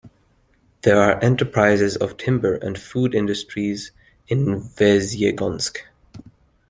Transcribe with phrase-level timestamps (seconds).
[0.81, 3.91] There are enterprises of timber and food industries
[4.27, 5.77] in Vesyegonsk.